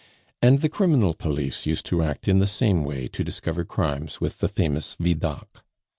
[0.41, 4.39] And the criminal police used to act in the same way to discover crimes with
[4.39, 5.63] the famous Vidocq.